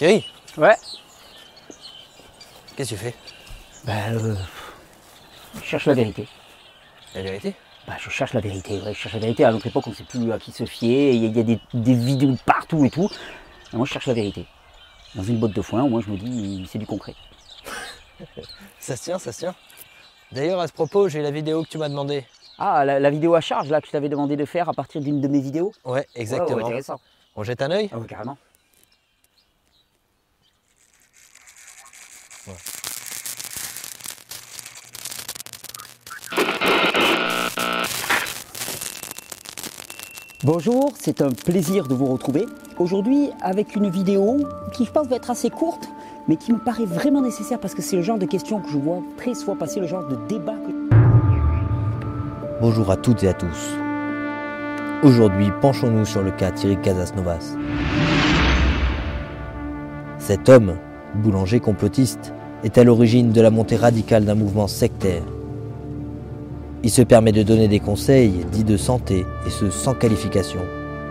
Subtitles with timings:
[0.00, 0.24] Thierry,
[0.56, 0.76] Ouais.
[2.74, 3.14] qu'est-ce que tu fais?
[3.84, 4.34] Ben, euh,
[5.56, 6.26] je cherche la vérité.
[7.14, 7.54] La vérité?
[7.86, 9.44] Ben, je cherche la vérité, ouais, je cherche la vérité.
[9.44, 11.36] À notre époque, on ne sait plus à qui se fier, il y a, il
[11.36, 13.10] y a des, des vidéos partout et tout.
[13.74, 14.46] Et moi, je cherche la vérité.
[15.16, 17.14] Dans une botte de foin, au moins, je me dis, c'est du concret.
[18.80, 19.54] Ça se tient, ça se tient.
[20.32, 22.24] D'ailleurs, à ce propos, j'ai la vidéo que tu m'as demandé.
[22.58, 25.02] Ah, la, la vidéo à charge, là, que je t'avais demandé de faire à partir
[25.02, 25.74] d'une de mes vidéos?
[25.84, 26.64] Ouais, Ouais, ouais, exactement.
[26.64, 26.98] intéressant.
[27.36, 27.90] On jette un œil?
[27.92, 28.38] Ah, carrément.
[40.42, 42.46] Bonjour, c'est un plaisir de vous retrouver.
[42.78, 44.38] Aujourd'hui avec une vidéo
[44.72, 45.90] qui je pense va être assez courte,
[46.28, 48.78] mais qui me paraît vraiment nécessaire parce que c'est le genre de questions que je
[48.78, 50.96] vois très souvent passer, le genre de débat que...
[52.62, 53.76] Bonjour à toutes et à tous.
[55.02, 57.54] Aujourd'hui, penchons-nous sur le cas Thierry Casasnovas.
[60.16, 60.76] Cet homme,
[61.16, 62.32] boulanger complotiste,
[62.64, 65.22] est à l'origine de la montée radicale d'un mouvement sectaire.
[66.82, 70.60] Il se permet de donner des conseils dits de santé, et ce sans qualification,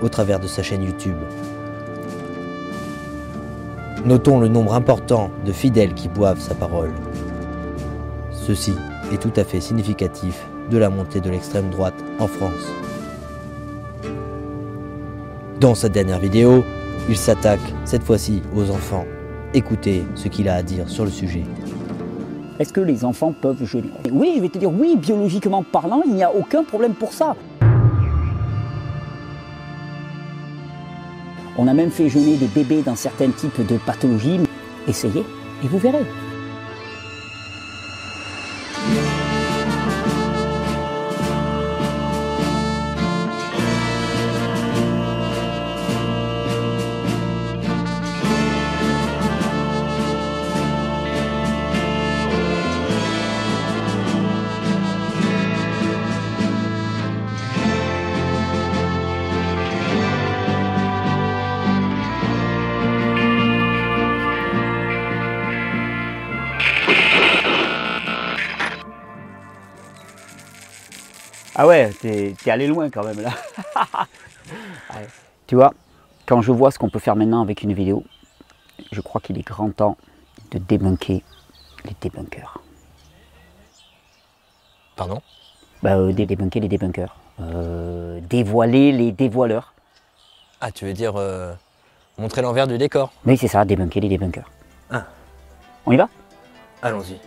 [0.00, 1.16] au travers de sa chaîne YouTube.
[4.04, 6.92] Notons le nombre important de fidèles qui boivent sa parole.
[8.30, 8.74] Ceci
[9.12, 12.72] est tout à fait significatif de la montée de l'extrême droite en France.
[15.58, 16.62] Dans cette dernière vidéo,
[17.08, 19.06] il s'attaque cette fois-ci aux enfants.
[19.52, 21.42] Écoutez ce qu'il a à dire sur le sujet.
[22.58, 26.14] Est-ce que les enfants peuvent jeûner Oui, je vais te dire oui, biologiquement parlant, il
[26.14, 27.36] n'y a aucun problème pour ça.
[31.58, 34.40] On a même fait jeûner des bébés dans certains types de pathologies.
[34.88, 35.24] Essayez
[35.64, 36.04] et vous verrez.
[71.54, 73.30] Ah ouais, t'es allé loin quand même là.
[74.94, 75.04] Ouais.
[75.48, 75.74] Tu vois,
[76.24, 78.04] quand je vois ce qu'on peut faire maintenant avec une vidéo,
[78.92, 79.96] je crois qu'il est grand temps
[80.52, 81.22] de débunker
[81.84, 82.60] les débunkers.
[84.94, 85.20] Pardon?
[85.82, 87.16] Bah, euh, dé- débunker les débunkers.
[87.40, 89.74] Euh, dévoiler les dévoileurs.
[90.60, 91.52] Ah, tu veux dire euh,
[92.16, 93.12] montrer l'envers du décor?
[93.24, 94.48] Oui, c'est ça, débunker les débunkers.
[94.92, 95.06] Ah.
[95.86, 96.08] On y va?
[96.86, 97.18] あのじ。